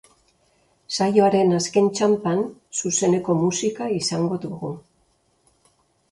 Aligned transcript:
Saioaren 0.95 1.51
azken 1.57 1.89
txanpan, 1.99 2.41
zuzeneko 2.81 3.35
musika 3.41 3.89
izango 3.99 4.39
dugu. 4.47 4.71